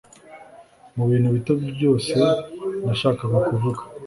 [0.95, 2.15] mubintu bito byose
[2.85, 3.81] nashakaga kuvuga....